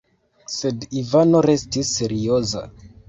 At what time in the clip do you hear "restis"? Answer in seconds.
1.49-1.93